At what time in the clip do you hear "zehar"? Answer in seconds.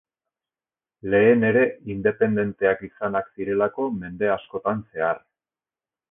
4.95-5.21